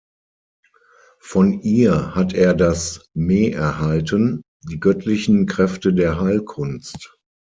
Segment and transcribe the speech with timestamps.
[1.19, 7.19] Von ihr hat er das Me erhalten, die „göttlichen Kräfte der Heilkunst“.